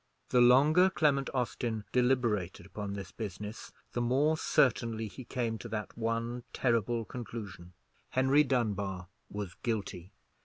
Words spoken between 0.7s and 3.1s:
Clement Austin deliberated upon